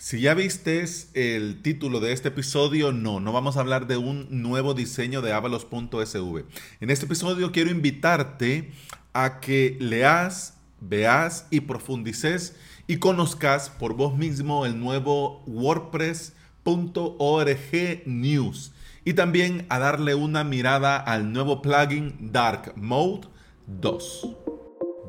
Si 0.00 0.20
ya 0.20 0.34
viste 0.34 0.84
el 1.14 1.60
título 1.60 1.98
de 1.98 2.12
este 2.12 2.28
episodio, 2.28 2.92
no, 2.92 3.18
no 3.18 3.32
vamos 3.32 3.56
a 3.56 3.60
hablar 3.60 3.88
de 3.88 3.96
un 3.96 4.28
nuevo 4.30 4.72
diseño 4.72 5.22
de 5.22 5.32
avalos.sv. 5.32 6.44
En 6.80 6.90
este 6.90 7.06
episodio 7.06 7.50
quiero 7.50 7.72
invitarte 7.72 8.70
a 9.12 9.40
que 9.40 9.76
leas, 9.80 10.54
veas 10.80 11.48
y 11.50 11.62
profundices 11.62 12.54
y 12.86 12.98
conozcas 12.98 13.70
por 13.70 13.94
vos 13.94 14.16
mismo 14.16 14.66
el 14.66 14.78
nuevo 14.78 15.42
WordPress.org 15.46 18.06
News 18.06 18.70
y 19.04 19.14
también 19.14 19.66
a 19.68 19.80
darle 19.80 20.14
una 20.14 20.44
mirada 20.44 20.96
al 20.96 21.32
nuevo 21.32 21.60
plugin 21.60 22.30
Dark 22.30 22.74
Mode 22.76 23.26
2. 23.66 24.47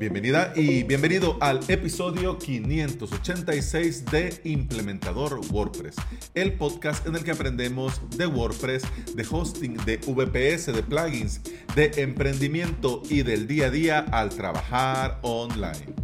Bienvenida 0.00 0.54
y 0.56 0.82
bienvenido 0.84 1.36
al 1.40 1.60
episodio 1.68 2.38
586 2.38 4.06
de 4.06 4.40
Implementador 4.44 5.38
WordPress, 5.50 5.96
el 6.32 6.54
podcast 6.54 7.06
en 7.06 7.16
el 7.16 7.22
que 7.22 7.32
aprendemos 7.32 8.00
de 8.16 8.24
WordPress, 8.24 8.82
de 9.14 9.26
hosting, 9.30 9.76
de 9.84 9.98
VPS, 9.98 10.72
de 10.72 10.82
plugins, 10.82 11.42
de 11.74 11.90
emprendimiento 11.98 13.02
y 13.10 13.24
del 13.24 13.46
día 13.46 13.66
a 13.66 13.70
día 13.70 13.98
al 13.98 14.30
trabajar 14.30 15.18
online. 15.20 15.94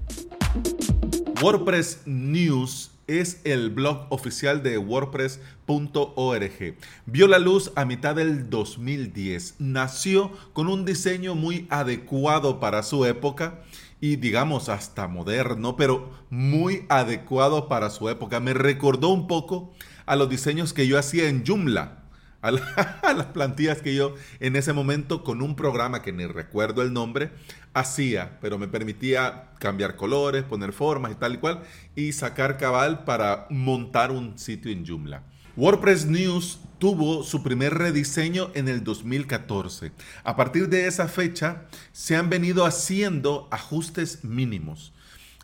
WordPress 1.40 2.02
News 2.04 2.90
es 3.06 3.40
el 3.44 3.70
blog 3.70 4.08
oficial 4.10 4.62
de 4.62 4.76
WordPress.org. 4.78 6.74
Vio 7.06 7.28
la 7.28 7.38
luz 7.38 7.72
a 7.76 7.86
mitad 7.86 8.16
del 8.16 8.50
2010. 8.50 9.54
Nació 9.58 10.32
con 10.52 10.68
un 10.68 10.84
diseño 10.84 11.34
muy 11.34 11.66
adecuado 11.70 12.60
para 12.60 12.82
su 12.82 13.06
época 13.06 13.62
y 14.00 14.16
digamos 14.16 14.68
hasta 14.68 15.08
moderno, 15.08 15.76
pero 15.76 16.10
muy 16.30 16.84
adecuado 16.88 17.68
para 17.68 17.90
su 17.90 18.08
época. 18.08 18.40
Me 18.40 18.54
recordó 18.54 19.08
un 19.08 19.26
poco 19.26 19.72
a 20.04 20.16
los 20.16 20.28
diseños 20.28 20.72
que 20.72 20.86
yo 20.86 20.98
hacía 20.98 21.28
en 21.28 21.44
Joomla, 21.46 22.05
a, 22.42 23.12
las 23.12 23.26
plantillas 23.26 23.82
que 23.82 23.94
yo 23.94 24.14
en 24.40 24.56
ese 24.56 24.72
momento 24.72 25.24
con 25.24 25.42
un 25.42 25.56
programa 25.56 26.02
que 26.02 26.12
ni 26.12 26.26
recuerdo 26.26 26.82
el 26.82 26.92
nombre 26.92 27.30
hacía, 27.74 28.38
pero 28.40 28.58
me 28.58 28.68
permitía 28.68 29.50
cambiar 29.58 29.96
colores, 29.96 30.44
poner 30.44 30.72
formas 30.72 31.12
y 31.12 31.14
tal 31.16 31.34
y 31.34 31.38
cual 31.38 31.62
y 31.94 32.12
sacar 32.12 32.56
cabal 32.56 33.04
para 33.04 33.46
montar 33.50 34.10
un 34.10 34.38
sitio 34.38 34.70
en 34.70 34.86
Joomla. 34.86 35.22
WordPress 35.56 36.06
News 36.06 36.60
tuvo 36.78 37.22
su 37.22 37.42
primer 37.42 37.74
rediseño 37.74 38.50
en 38.54 38.68
el 38.68 38.84
2014. 38.84 39.92
A 40.22 40.36
partir 40.36 40.68
de 40.68 40.86
esa 40.86 41.08
fecha 41.08 41.62
se 41.92 42.16
han 42.16 42.28
venido 42.28 42.66
haciendo 42.66 43.48
ajustes 43.50 44.22
mínimos. 44.22 44.92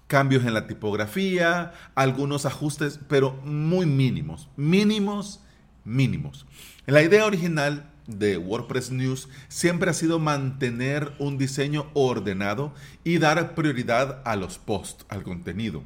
Cambios 0.06 0.44
en 0.44 0.52
la 0.52 0.66
tipografía, 0.66 1.72
algunos 1.94 2.44
ajustes, 2.44 3.00
pero 3.08 3.32
muy 3.44 3.86
mínimos. 3.86 4.50
Mínimos, 4.56 5.40
mínimos. 5.84 6.44
La 6.86 7.00
idea 7.00 7.26
original 7.26 7.88
de 8.08 8.38
WordPress 8.38 8.90
News 8.90 9.28
siempre 9.46 9.88
ha 9.88 9.94
sido 9.94 10.18
mantener 10.18 11.12
un 11.20 11.38
diseño 11.38 11.86
ordenado 11.94 12.74
y 13.04 13.18
dar 13.18 13.54
prioridad 13.54 14.20
a 14.24 14.34
los 14.34 14.58
posts, 14.58 15.06
al 15.08 15.22
contenido. 15.22 15.84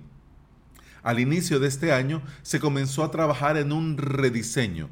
Al 1.02 1.20
inicio 1.20 1.60
de 1.60 1.68
este 1.68 1.92
año 1.92 2.22
se 2.40 2.60
comenzó 2.60 3.04
a 3.04 3.10
trabajar 3.10 3.58
en 3.58 3.72
un 3.72 3.98
rediseño 3.98 4.88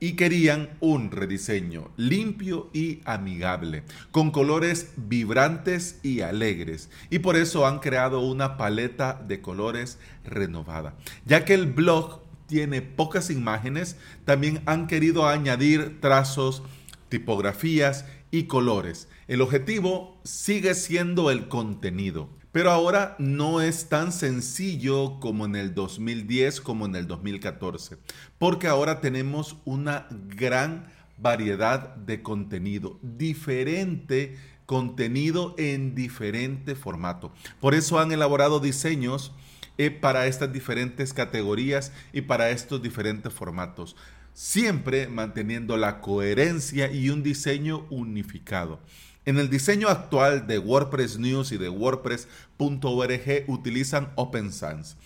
y 0.00 0.14
querían 0.14 0.70
un 0.80 1.10
rediseño 1.10 1.90
limpio 1.98 2.70
y 2.72 3.00
amigable, 3.04 3.82
con 4.10 4.30
colores 4.30 4.94
vibrantes 4.96 6.00
y 6.02 6.22
alegres. 6.22 6.88
Y 7.10 7.18
por 7.18 7.36
eso 7.36 7.66
han 7.66 7.80
creado 7.80 8.20
una 8.20 8.56
paleta 8.56 9.22
de 9.28 9.42
colores 9.42 9.98
renovada. 10.24 10.94
Ya 11.26 11.44
que 11.44 11.52
el 11.52 11.66
blog 11.66 12.22
tiene 12.52 12.82
pocas 12.82 13.30
imágenes, 13.30 13.96
también 14.26 14.60
han 14.66 14.86
querido 14.86 15.26
añadir 15.26 16.02
trazos, 16.02 16.62
tipografías 17.08 18.04
y 18.30 18.42
colores. 18.42 19.08
El 19.26 19.40
objetivo 19.40 20.20
sigue 20.22 20.74
siendo 20.74 21.30
el 21.30 21.48
contenido. 21.48 22.28
Pero 22.52 22.70
ahora 22.70 23.16
no 23.18 23.62
es 23.62 23.88
tan 23.88 24.12
sencillo 24.12 25.18
como 25.18 25.46
en 25.46 25.56
el 25.56 25.74
2010, 25.74 26.60
como 26.60 26.84
en 26.84 26.94
el 26.94 27.06
2014, 27.06 27.96
porque 28.36 28.68
ahora 28.68 29.00
tenemos 29.00 29.56
una 29.64 30.06
gran 30.10 30.92
variedad 31.16 31.96
de 31.96 32.20
contenido, 32.20 32.98
diferente 33.00 34.36
contenido 34.66 35.54
en 35.56 35.94
diferente 35.94 36.74
formato. 36.74 37.32
Por 37.60 37.74
eso 37.74 37.98
han 37.98 38.12
elaborado 38.12 38.60
diseños 38.60 39.32
eh, 39.78 39.90
para 39.90 40.26
estas 40.26 40.52
diferentes 40.52 41.12
categorías 41.12 41.92
y 42.12 42.22
para 42.22 42.50
estos 42.50 42.82
diferentes 42.82 43.32
formatos, 43.32 43.96
siempre 44.34 45.08
manteniendo 45.08 45.76
la 45.76 46.00
coherencia 46.00 46.90
y 46.90 47.10
un 47.10 47.22
diseño 47.22 47.86
unificado. 47.90 48.80
En 49.24 49.38
el 49.38 49.48
diseño 49.48 49.88
actual 49.88 50.46
de 50.46 50.58
WordPress 50.58 51.18
News 51.18 51.52
y 51.52 51.58
de 51.58 51.68
WordPress.org 51.68 53.44
utilizan 53.46 54.10
Open 54.16 54.52
Sans. 54.52 54.96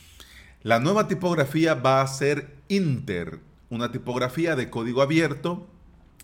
La 0.62 0.81
nueva 0.81 1.06
tipografía 1.06 1.75
va 1.75 2.00
a 2.00 2.06
ser 2.06 2.56
Inter, 2.69 3.41
una 3.69 3.93
tipografía 3.93 4.56
de 4.56 4.71
código 4.71 5.03
abierto 5.03 5.69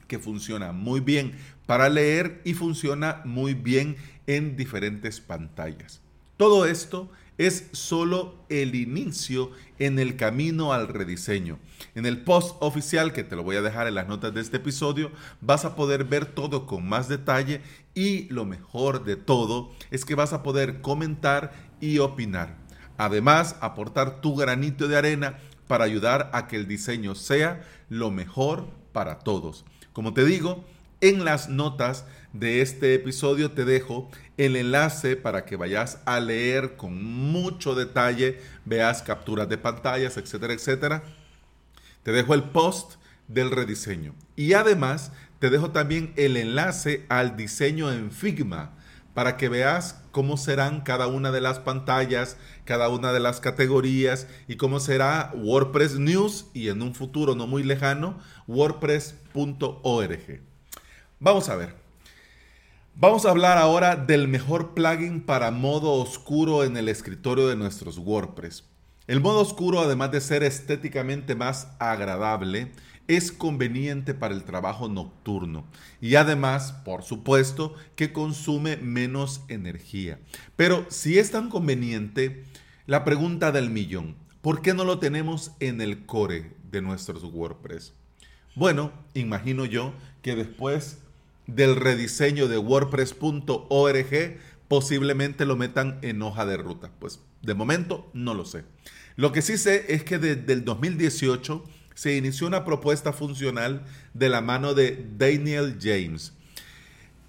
que 0.09 0.19
funciona 0.19 0.73
muy 0.73 1.01
bien 1.01 1.33
para 1.67 1.89
leer 1.89 2.41
y 2.45 2.55
funciona 2.55 3.21
muy 3.25 3.55
bien 3.55 3.97
en 4.27 4.57
diferentes 4.57 5.21
pantallas. 5.21 6.01
Todo 6.37 6.67
esto 6.67 7.11
es 7.39 7.69
solo 7.73 8.45
el 8.49 8.75
inicio 8.75 9.51
en 9.79 9.99
el 9.99 10.17
camino 10.17 10.73
al 10.73 10.89
rediseño. 10.89 11.59
En 11.95 12.07
el 12.07 12.23
post 12.23 12.57
oficial, 12.61 13.13
que 13.13 13.25
te 13.25 13.37
lo 13.37 13.43
voy 13.43 13.57
a 13.57 13.63
dejar 13.63 13.87
en 13.87 13.95
las 13.95 14.09
notas 14.09 14.35
de 14.35 14.41
este 14.41 14.59
episodio, 14.59 15.11
vas 15.41 15.65
a 15.65 15.75
poder 15.75 16.05
ver 16.05 16.27
todo 16.27 16.67
con 16.67 16.89
más 16.89 17.09
detalle 17.09 17.61
y 17.95 18.29
lo 18.29 18.45
mejor 18.45 19.05
de 19.05 19.17
todo 19.17 19.73
es 19.91 20.05
que 20.05 20.15
vas 20.15 20.33
a 20.33 20.43
poder 20.43 20.81
comentar 20.81 21.53
y 21.81 21.99
opinar. 21.99 22.57
Además, 22.99 23.57
aportar 23.61 24.21
tu 24.21 24.37
granito 24.37 24.87
de 24.87 24.97
arena 24.97 25.39
para 25.67 25.85
ayudar 25.85 26.31
a 26.33 26.47
que 26.47 26.57
el 26.57 26.69
diseño 26.69 27.15
sea 27.15 27.63
lo 27.89 28.11
mejor 28.11 28.69
para 28.93 29.19
todos. 29.19 29.65
Como 29.93 30.15
te 30.15 30.25
digo, 30.25 30.65
en 31.03 31.25
las 31.25 31.49
notas 31.49 32.07
de 32.33 32.63
este 32.63 32.95
episodio 32.95 33.51
te 33.51 33.67
dejo 33.67 34.09
el 34.39 34.57
enlace 34.57 35.17
para 35.17 35.45
que 35.45 35.57
vayas 35.57 35.99
a 36.07 36.21
leer 36.21 36.77
con 36.77 37.05
mucho 37.05 37.75
detalle, 37.75 38.41
veas 38.65 39.03
capturas 39.03 39.49
de 39.49 39.59
pantallas, 39.59 40.17
etcétera, 40.17 40.55
etcétera. 40.55 41.03
Te 42.05 42.13
dejo 42.13 42.35
el 42.35 42.45
post 42.45 42.95
del 43.27 43.51
rediseño. 43.51 44.15
Y 44.37 44.55
además 44.55 45.13
te 45.41 45.51
dejo 45.51 45.73
también 45.73 46.13
el 46.17 46.37
enlace 46.37 47.05
al 47.09 47.37
diseño 47.37 47.93
en 47.93 48.13
Figma 48.13 48.77
para 49.13 49.37
que 49.37 49.49
veas 49.49 50.01
cómo 50.13 50.37
serán 50.37 50.83
cada 50.83 51.09
una 51.09 51.33
de 51.33 51.41
las 51.41 51.59
pantallas, 51.59 52.37
cada 52.65 52.89
una 52.89 53.13
de 53.13 53.21
las 53.21 53.41
categorías 53.41 54.29
y 54.47 54.57
cómo 54.57 54.79
será 54.79 55.33
WordPress 55.35 55.99
News 55.99 56.47
y 56.55 56.69
en 56.69 56.81
un 56.81 56.95
futuro 56.95 57.35
no 57.35 57.49
muy 57.49 57.65
lejano, 57.65 58.21
wordpress.org. 58.47 60.52
Vamos 61.25 61.49
a 61.49 61.55
ver. 61.55 61.73
Vamos 62.97 63.25
a 63.25 63.31
hablar 63.31 63.57
ahora 63.57 63.95
del 63.95 64.27
mejor 64.27 64.75
plugin 64.75 65.21
para 65.21 65.53
modo 65.53 65.93
oscuro 65.93 66.65
en 66.65 66.77
el 66.77 66.89
escritorio 66.89 67.47
de 67.47 67.55
nuestros 67.55 67.97
WordPress. 67.99 68.65
El 69.07 69.21
modo 69.21 69.39
oscuro, 69.39 69.79
además 69.79 70.11
de 70.11 70.21
ser 70.21 70.43
estéticamente 70.43 71.37
más 71.37 71.69
agradable, 71.79 72.73
es 73.07 73.31
conveniente 73.31 74.15
para 74.15 74.35
el 74.35 74.43
trabajo 74.43 74.89
nocturno 74.89 75.65
y 76.01 76.17
además, 76.17 76.73
por 76.85 77.05
supuesto, 77.05 77.77
que 77.95 78.13
consume 78.13 78.77
menos 78.79 79.43
energía. 79.47 80.19
Pero 80.57 80.87
si 80.89 81.21
es 81.21 81.31
tan 81.31 81.51
conveniente, 81.51 82.43
la 82.87 83.05
pregunta 83.05 83.53
del 83.53 83.71
millón, 83.71 84.17
¿por 84.41 84.61
qué 84.61 84.75
no 84.75 84.83
lo 84.83 84.99
tenemos 84.99 85.53
en 85.61 85.83
el 85.83 86.05
core 86.05 86.57
de 86.69 86.83
nuestros 86.83 87.23
WordPress? 87.23 87.95
Bueno, 88.57 88.91
imagino 89.15 89.67
yo 89.67 89.95
que 90.21 90.35
después 90.35 90.99
del 91.47 91.77
rediseño 91.77 92.49
de 92.49 92.59
wordpress.org 92.59 94.39
posiblemente 94.69 95.45
lo 95.45 95.57
metan 95.57 95.99
en 96.03 96.23
hoja 96.23 96.47
de 96.47 96.57
ruta. 96.57 96.91
Pues 96.99 97.21
de 97.43 97.55
momento 97.55 98.11
no 98.15 98.35
lo 98.35 98.45
sé. 98.45 98.65
Lo 99.17 99.33
que 99.33 99.43
sí 99.43 99.59
sé 99.59 99.87
es 99.89 100.05
que 100.05 100.19
desde 100.19 100.53
el 100.53 100.65
2018 100.65 101.65
se 101.95 102.17
inició 102.17 102.47
una 102.47 102.65
propuesta 102.65 103.13
funcional 103.13 103.85
de 104.15 104.29
la 104.29 104.41
mano 104.41 104.75
de 104.75 105.07
Daniel 105.19 105.79
James. 105.81 106.33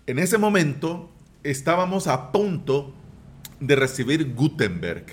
En 0.07 0.19
ese 0.19 0.38
momento 0.38 1.12
estábamos 1.44 2.07
a 2.07 2.31
punto 2.31 2.94
de 3.59 3.75
recibir 3.75 4.33
Gutenberg 4.33 5.06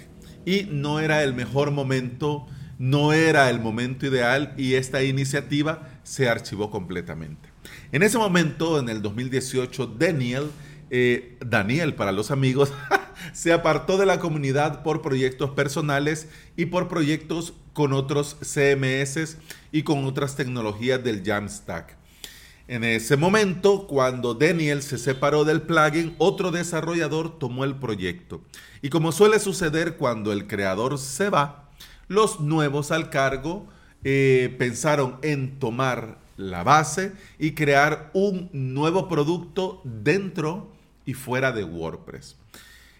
y 0.45 0.69
no 0.71 1.01
era 1.01 1.23
el 1.23 1.35
mejor 1.35 1.71
momento, 1.71 2.47
no 2.79 3.13
era 3.13 3.51
el 3.51 3.61
momento 3.61 4.07
ideal 4.07 4.55
y 4.57 4.75
esta 4.75 5.03
iniciativa 5.03 5.89
se 6.03 6.29
archivó 6.29 6.71
completamente. 6.71 7.50
En 7.93 8.03
ese 8.03 8.19
momento, 8.19 8.79
en 8.79 8.89
el 8.89 9.03
2018, 9.03 9.87
Daniel, 9.99 10.51
eh, 10.91 11.37
Daniel 11.45 11.95
para 11.95 12.13
los 12.13 12.31
amigos, 12.31 12.73
se 13.33 13.53
apartó 13.53 13.99
de 13.99 14.07
la 14.07 14.21
comunidad 14.21 14.83
por 14.83 15.03
proyectos 15.03 15.51
personales 15.51 16.29
y 16.57 16.67
por 16.67 16.89
proyectos 16.89 17.55
con 17.73 17.93
otros 17.93 18.37
CMS 18.41 19.37
y 19.73 19.83
con 19.83 20.05
otras 20.05 20.37
tecnologías 20.37 21.03
del 21.03 21.23
Jamstack. 21.25 21.97
En 22.69 22.85
ese 22.85 23.17
momento, 23.17 23.89
cuando 23.89 24.35
Daniel 24.35 24.83
se 24.83 24.97
separó 24.97 25.45
del 25.45 25.63
plugin, 25.63 26.15
otro 26.19 26.53
desarrollador 26.53 27.37
tomó 27.37 27.65
el 27.65 27.75
proyecto. 27.75 28.43
Y 28.81 28.91
como 28.91 29.11
suele 29.11 29.41
suceder 29.41 29.97
cuando 29.97 30.33
el 30.33 30.47
creador 30.47 30.97
se 30.99 31.31
va, 31.31 31.69
los 32.07 32.39
nuevos 32.39 32.93
al 32.93 33.11
cargo 33.11 33.67
eh, 34.05 34.55
pensaron 34.57 35.19
en 35.23 35.59
tomar 35.59 36.20
la 36.41 36.65
base 36.65 37.13
y 37.39 37.53
crear 37.53 38.11
un 38.15 38.49
nuevo 38.53 39.09
producto 39.09 39.83
dentro 39.85 40.73
y 41.05 41.15
fuera 41.15 41.53
de 41.53 41.65
WordPress. 41.65 42.37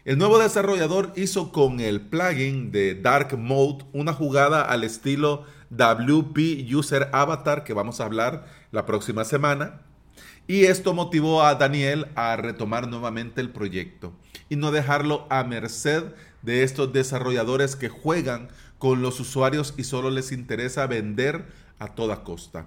El 0.05 0.19
nuevo 0.19 0.39
desarrollador 0.39 1.13
hizo 1.17 1.53
con 1.53 1.81
el 1.81 2.01
plugin 2.01 2.71
de 2.71 2.95
Dark 2.95 3.37
Mode 3.37 3.85
una 3.93 4.13
jugada 4.13 4.63
al 4.63 4.85
estilo 4.85 5.45
WP 5.71 6.75
User 6.75 7.09
Avatar 7.13 7.65
que 7.65 7.75
vamos 7.75 8.01
a 8.01 8.05
hablar 8.05 8.47
la 8.73 8.87
próxima 8.87 9.25
semana. 9.25 9.83
Y 10.47 10.65
esto 10.65 10.95
motivó 10.95 11.43
a 11.43 11.55
Daniel 11.55 12.09
a 12.17 12.37
retomar 12.37 12.89
nuevamente 12.89 13.41
el 13.41 13.51
proyecto 13.51 14.13
y 14.49 14.57
no 14.57 14.73
dejarlo 14.73 15.27
a 15.31 15.45
merced 15.45 16.05
de 16.43 16.63
estos 16.63 16.93
desarrolladores 16.93 17.77
que 17.77 17.89
juegan 17.89 18.49
con 18.79 19.03
los 19.03 19.21
usuarios 19.21 19.75
y 19.77 19.85
solo 19.85 20.11
les 20.11 20.33
interesa 20.33 20.87
vender 20.87 21.45
a 21.79 21.89
toda 21.89 22.25
costa. 22.25 22.67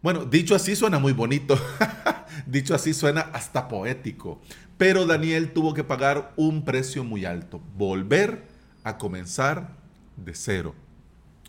Bueno, 0.00 0.24
dicho 0.24 0.54
así 0.54 0.76
suena 0.76 1.00
muy 1.00 1.12
bonito, 1.12 1.58
dicho 2.46 2.72
así 2.72 2.94
suena 2.94 3.22
hasta 3.32 3.66
poético, 3.66 4.40
pero 4.76 5.06
Daniel 5.06 5.52
tuvo 5.52 5.74
que 5.74 5.82
pagar 5.82 6.32
un 6.36 6.64
precio 6.64 7.02
muy 7.02 7.24
alto, 7.24 7.60
volver 7.76 8.44
a 8.84 8.96
comenzar 8.96 9.70
de 10.16 10.36
cero. 10.36 10.76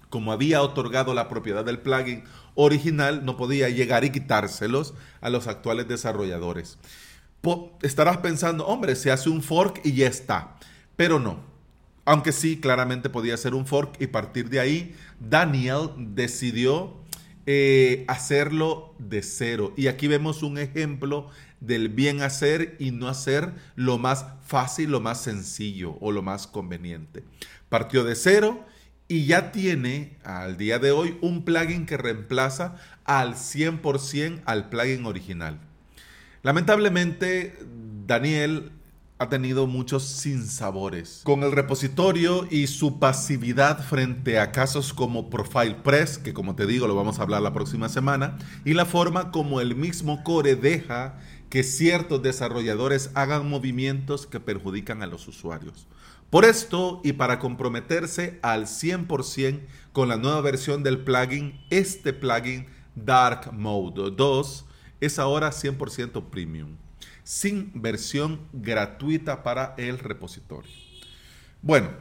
Como 0.10 0.32
había 0.32 0.64
otorgado 0.64 1.14
la 1.14 1.30
propiedad 1.30 1.64
del 1.64 1.78
plugin 1.78 2.24
original, 2.56 3.24
no 3.24 3.38
podía 3.38 3.70
llegar 3.70 4.04
y 4.04 4.10
quitárselos 4.10 4.96
a 5.22 5.30
los 5.30 5.46
actuales 5.46 5.88
desarrolladores. 5.88 6.80
estarás 7.84 8.18
pensando, 8.18 8.66
hombre, 8.66 8.96
se 8.96 9.12
hace 9.12 9.30
un 9.30 9.44
fork 9.44 9.80
y 9.84 9.94
ya 9.94 10.08
está, 10.08 10.56
pero 10.96 11.20
no. 11.20 11.38
Aunque 12.04 12.32
sí, 12.32 12.60
claramente 12.60 13.12
podía 13.12 13.38
ser 13.38 13.54
un 13.54 13.68
fork 13.68 14.02
y 14.02 14.08
partir 14.08 14.50
de 14.50 14.60
ahí, 14.60 14.96
Daniel 15.20 15.92
decidió 15.96 16.98
eh, 17.46 18.06
hacerlo 18.08 18.96
de 19.00 19.22
cero. 19.22 19.74
Y 19.76 19.88
aquí 19.88 20.08
vemos 20.08 20.44
un 20.44 20.58
ejemplo 20.58 21.30
del 21.60 21.90
bien 21.90 22.22
hacer 22.22 22.76
y 22.80 22.92
no 22.92 23.08
hacer 23.08 23.54
lo 23.76 23.98
más 23.98 24.26
fácil, 24.46 24.92
lo 24.92 25.00
más 25.00 25.22
sencillo 25.22 25.98
o 26.00 26.12
lo 26.12 26.22
más 26.22 26.48
conveniente. 26.48 27.24
Partió 27.70 28.04
de 28.04 28.16
cero 28.16 28.66
y 29.08 29.26
ya 29.26 29.52
tiene 29.52 30.18
al 30.24 30.58
día 30.58 30.80
de 30.80 30.92
hoy 30.92 31.18
un 31.22 31.44
plugin 31.44 31.86
que 31.86 31.98
reemplaza 31.98 32.76
al 33.06 33.36
100% 33.36 34.42
al 34.46 34.70
plugin 34.70 35.06
original. 35.06 35.60
Lamentablemente, 36.44 37.58
Daniel 38.06 38.72
ha 39.22 39.28
tenido 39.28 39.68
muchos 39.68 40.04
sinsabores. 40.04 41.22
Con 41.26 41.44
el 41.44 41.52
repositorio 41.52 42.48
y 42.50 42.68
su 42.68 43.00
pasividad 43.00 43.86
frente 43.86 44.40
a 44.40 44.54
casos 44.54 44.94
como 44.94 45.30
Profile 45.30 45.76
Press, 45.76 46.18
que 46.18 46.34
como 46.34 46.56
te 46.56 46.66
digo 46.66 46.88
lo 46.88 46.96
vamos 46.96 47.20
a 47.20 47.24
hablar 47.24 47.42
la 47.42 47.52
próxima 47.52 47.90
semana, 47.90 48.38
y 48.64 48.74
la 48.74 48.86
forma 48.86 49.32
como 49.32 49.60
el 49.60 49.76
mismo 49.76 50.24
core 50.24 50.56
deja 50.56 51.20
que 51.50 51.64
ciertos 51.64 52.22
desarrolladores 52.22 53.12
hagan 53.14 53.50
movimientos 53.50 54.26
que 54.26 54.40
perjudican 54.40 55.04
a 55.04 55.08
los 55.08 55.28
usuarios. 55.28 55.86
Por 56.30 56.46
esto, 56.46 57.02
y 57.04 57.12
para 57.12 57.40
comprometerse 57.40 58.40
al 58.42 58.68
100% 58.68 59.60
con 59.92 60.08
la 60.08 60.16
nueva 60.16 60.40
versión 60.40 60.82
del 60.82 61.04
plugin, 61.04 61.60
este 61.70 62.14
plugin 62.14 62.68
Dark 62.96 63.52
Mode 63.52 64.12
2 64.16 64.66
es 65.02 65.20
ahora 65.20 65.50
100% 65.50 66.30
premium 66.30 66.78
sin 67.30 67.72
versión 67.76 68.40
gratuita 68.54 69.44
para 69.44 69.76
el 69.78 70.00
repositorio. 70.00 70.72
Bueno, 71.62 71.92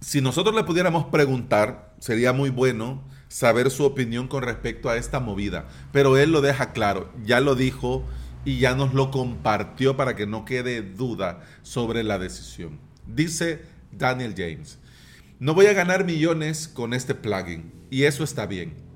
si 0.00 0.22
nosotros 0.22 0.54
le 0.54 0.64
pudiéramos 0.64 1.04
preguntar, 1.08 1.94
sería 1.98 2.32
muy 2.32 2.48
bueno 2.48 3.02
saber 3.28 3.70
su 3.70 3.84
opinión 3.84 4.26
con 4.26 4.44
respecto 4.44 4.88
a 4.88 4.96
esta 4.96 5.20
movida, 5.20 5.68
pero 5.92 6.16
él 6.16 6.32
lo 6.32 6.40
deja 6.40 6.72
claro, 6.72 7.12
ya 7.22 7.40
lo 7.40 7.54
dijo 7.54 8.02
y 8.46 8.56
ya 8.56 8.74
nos 8.74 8.94
lo 8.94 9.10
compartió 9.10 9.98
para 9.98 10.16
que 10.16 10.26
no 10.26 10.46
quede 10.46 10.80
duda 10.80 11.44
sobre 11.60 12.02
la 12.02 12.18
decisión. 12.18 12.80
Dice 13.06 13.60
Daniel 13.92 14.32
James, 14.34 14.78
no 15.38 15.52
voy 15.52 15.66
a 15.66 15.74
ganar 15.74 16.06
millones 16.06 16.66
con 16.66 16.94
este 16.94 17.14
plugin 17.14 17.70
y 17.90 18.04
eso 18.04 18.24
está 18.24 18.46
bien 18.46 18.87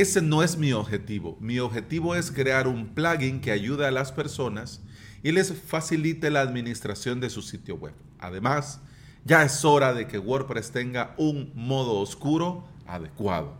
ese 0.00 0.22
no 0.22 0.42
es 0.42 0.56
mi 0.56 0.72
objetivo. 0.72 1.36
Mi 1.40 1.58
objetivo 1.58 2.14
es 2.14 2.30
crear 2.30 2.68
un 2.68 2.88
plugin 2.88 3.40
que 3.40 3.50
ayude 3.50 3.86
a 3.86 3.90
las 3.90 4.12
personas 4.12 4.82
y 5.22 5.32
les 5.32 5.52
facilite 5.52 6.30
la 6.30 6.40
administración 6.40 7.20
de 7.20 7.30
su 7.30 7.42
sitio 7.42 7.76
web. 7.76 7.94
Además, 8.18 8.80
ya 9.24 9.42
es 9.42 9.64
hora 9.64 9.94
de 9.94 10.06
que 10.06 10.18
WordPress 10.18 10.70
tenga 10.70 11.14
un 11.18 11.50
modo 11.54 11.98
oscuro 11.98 12.64
adecuado. 12.86 13.54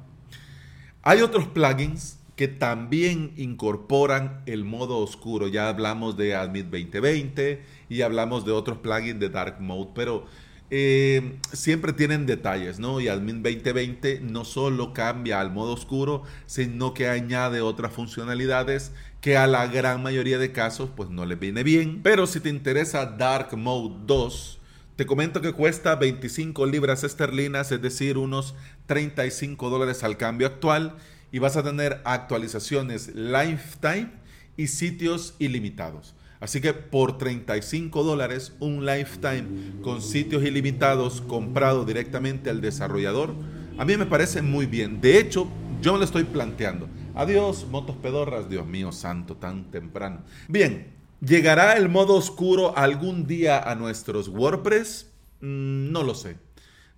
Hay 1.03 1.23
otros 1.23 1.47
plugins 1.47 2.19
que 2.37 2.49
también 2.49 3.33
incorporan 3.37 4.43
el 4.47 4.65
modo 4.65 4.99
oscuro. 4.99 5.49
Ya 5.49 5.69
hablamos 5.69 6.17
de 6.17 6.35
Admin 6.35 6.71
2020 6.71 7.65
y 7.89 8.03
hablamos 8.03 8.45
de 8.45 8.53
otros 8.53 8.79
plugins 8.79 9.19
de 9.19 9.31
Dark 9.31 9.61
Mode, 9.61 9.91
pero 9.95 10.27
eh, 10.71 11.39
siempre 11.53 11.93
tienen 11.93 12.27
detalles, 12.27 12.79
¿no? 12.79 13.01
Y 13.01 13.09
Admin 13.09 13.43
2020 13.43 14.21
no 14.21 14.45
solo 14.45 14.93
cambia 14.93 15.41
al 15.41 15.53
modo 15.53 15.73
oscuro, 15.73 16.25
sino 16.47 16.93
que 16.93 17.09
añade 17.09 17.61
otras 17.61 17.93
funcionalidades 17.93 18.93
que 19.21 19.37
a 19.37 19.47
la 19.47 19.67
gran 19.67 20.03
mayoría 20.03 20.39
de 20.39 20.53
casos 20.53 20.91
pues 20.95 21.11
no 21.11 21.25
les 21.25 21.39
viene 21.39 21.63
bien. 21.63 22.01
Pero 22.03 22.27
si 22.27 22.41
te 22.41 22.49
interesa 22.49 23.07
Dark 23.07 23.57
Mode 23.57 23.97
2, 24.07 24.61
te 24.97 25.07
comento 25.07 25.41
que 25.41 25.53
cuesta 25.53 25.95
25 25.95 26.67
libras 26.67 27.05
esterlinas, 27.05 27.71
es 27.71 27.83
decir, 27.83 28.19
unos 28.19 28.55
35 28.87 29.71
dólares 29.71 30.03
al 30.03 30.17
cambio 30.17 30.47
actual, 30.47 30.97
y 31.31 31.39
vas 31.39 31.57
a 31.57 31.63
tener 31.63 32.01
actualizaciones 32.05 33.15
lifetime 33.15 34.11
y 34.57 34.69
sitios 34.69 35.35
ilimitados. 35.39 36.15
Así 36.47 36.61
que 36.61 36.73
por 36.73 37.19
35 37.19 38.05
dólares, 38.05 38.53
un 38.61 38.87
lifetime 38.87 39.83
con 39.83 40.01
sitios 40.01 40.45
ilimitados 40.45 41.21
comprado 41.21 41.85
directamente 41.85 42.51
al 42.51 42.61
desarrollador, 42.61 43.35
a 43.77 43.85
mí 43.85 43.97
me 43.97 44.07
parece 44.07 44.43
muy 44.43 44.67
bien. 44.67 45.01
De 45.01 45.19
hecho, 45.19 45.49
yo 45.83 45.93
me 45.93 45.99
lo 45.99 46.05
estoy 46.05 46.23
planteando. 46.23 46.89
Adiós, 47.17 47.67
motos 47.69 47.97
pedorras, 47.97 48.49
Dios 48.49 48.65
mío 48.65 48.93
santo, 48.93 49.35
tan 49.35 49.73
temprano. 49.73 50.21
Bien, 50.47 50.93
¿llegará 51.21 51.77
el 51.77 51.89
modo 51.89 52.15
oscuro 52.15 52.79
algún 52.79 53.27
día 53.27 53.59
a 53.69 53.75
nuestros 53.75 54.29
WordPress? 54.29 55.11
Mm, 55.41 55.91
no 55.91 56.05
lo 56.05 56.15
sé. 56.15 56.37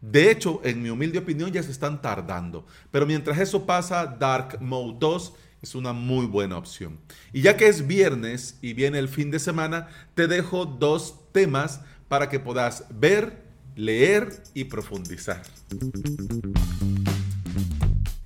De 0.03 0.31
hecho, 0.31 0.61
en 0.63 0.83
mi 0.83 0.91
humilde 0.91 1.21
opinión 1.21 1.51
ya 1.51 1.63
se 1.63 1.71
están 1.71 2.03
tardando. 2.03 2.67
Pero 2.91 3.07
mientras 3.07 3.39
eso 3.39 3.65
pasa, 3.65 4.05
Dark 4.05 4.61
Mode 4.61 4.99
2 5.01 5.33
es 5.63 5.75
una 5.75 5.93
muy 5.93 6.27
buena 6.27 6.57
opción. 6.57 6.99
Y 7.33 7.43
ya 7.43 7.57
que 7.57 7.69
es 7.69 7.87
viernes 7.87 8.59
y 8.63 8.73
viene 8.75 8.99
el 8.99 9.09
fin 9.09 9.31
de 9.31 9.39
semana, 9.39 9.89
te 10.15 10.27
dejo 10.27 10.67
dos 10.67 11.33
temas 11.33 11.81
para 12.09 12.29
que 12.29 12.41
puedas 12.41 12.85
ver, 12.91 13.43
leer 13.77 14.43
y 14.55 14.65
profundizar. 14.65 15.43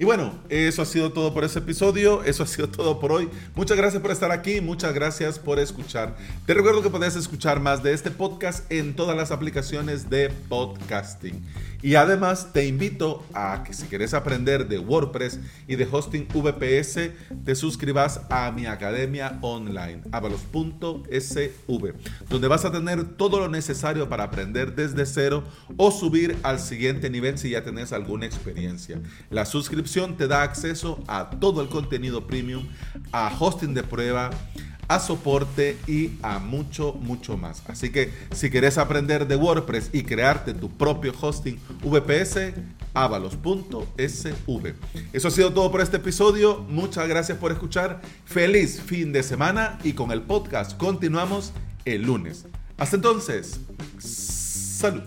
Y 0.02 0.04
bueno, 0.04 0.35
eso 0.49 0.82
ha 0.82 0.85
sido 0.85 1.12
todo 1.12 1.32
por 1.32 1.44
ese 1.44 1.61
episodio, 1.61 2.25
eso 2.25 2.42
ha 2.42 2.47
sido 2.49 2.68
todo 2.68 2.99
por 2.99 3.12
hoy. 3.12 3.28
Muchas 3.54 3.76
gracias 3.76 4.02
por 4.02 4.11
estar 4.11 4.32
aquí, 4.32 4.61
muchas 4.61 4.92
gracias 4.92 5.38
por 5.38 5.61
escuchar. 5.61 6.16
Te 6.44 6.54
recuerdo 6.54 6.82
que 6.82 6.90
puedes 6.90 7.14
escuchar 7.14 7.61
más 7.61 7.85
de 7.85 7.92
este 7.92 8.11
podcast 8.11 8.68
en 8.73 8.97
todas 8.97 9.16
las 9.16 9.30
aplicaciones 9.30 10.11
de 10.11 10.30
podcasting. 10.49 11.40
Y 11.82 11.94
además 11.94 12.52
te 12.52 12.66
invito 12.66 13.25
a 13.32 13.62
que 13.64 13.75
si 13.75 13.87
quieres 13.87 14.12
aprender 14.12 14.68
de 14.68 14.80
WordPress 14.80 15.38
y 15.68 15.76
de 15.76 15.87
hosting 15.90 16.26
VPS, 16.32 17.11
te 17.44 17.54
suscribas 17.54 18.23
a 18.28 18.50
mi 18.50 18.66
academia 18.66 19.38
online, 19.40 20.00
avalos.sv, 20.11 21.94
donde 22.28 22.49
vas 22.49 22.64
a 22.64 22.73
tener 22.73 23.04
todo 23.16 23.38
lo 23.38 23.49
necesario 23.49 24.09
para 24.09 24.25
aprender 24.25 24.75
desde 24.75 25.06
cero 25.06 25.44
o 25.76 25.92
subir 25.92 26.37
al 26.42 26.59
siguiente 26.59 27.11
nivel 27.11 27.38
si 27.38 27.50
ya 27.50 27.62
tenés 27.62 27.92
alguna 27.92 28.26
experiencia. 28.26 29.00
La 29.30 29.44
suscripción 29.44 29.91
te 29.92 30.26
da 30.26 30.42
acceso 30.42 30.99
a 31.06 31.28
todo 31.28 31.61
el 31.61 31.68
contenido 31.68 32.26
premium, 32.26 32.66
a 33.12 33.30
hosting 33.38 33.75
de 33.75 33.82
prueba, 33.82 34.30
a 34.88 34.99
soporte 34.99 35.76
y 35.87 36.12
a 36.22 36.38
mucho, 36.38 36.94
mucho 36.94 37.37
más. 37.37 37.62
Así 37.66 37.90
que 37.90 38.11
si 38.32 38.50
quieres 38.50 38.78
aprender 38.78 39.26
de 39.26 39.37
WordPress 39.37 39.90
y 39.92 40.02
crearte 40.02 40.54
tu 40.54 40.70
propio 40.70 41.12
hosting 41.20 41.58
VPS, 41.84 42.54
avalos.sv. 42.94 44.75
Eso 45.12 45.28
ha 45.28 45.30
sido 45.30 45.52
todo 45.52 45.70
por 45.70 45.82
este 45.82 45.99
episodio. 45.99 46.64
Muchas 46.68 47.06
gracias 47.06 47.37
por 47.38 47.52
escuchar. 47.52 48.00
Feliz 48.25 48.80
fin 48.80 49.12
de 49.12 49.22
semana 49.22 49.78
y 49.84 49.92
con 49.92 50.11
el 50.11 50.22
podcast 50.22 50.76
continuamos 50.78 51.52
el 51.84 52.02
lunes. 52.02 52.46
Hasta 52.78 52.96
entonces, 52.96 53.61
salud. 53.99 55.02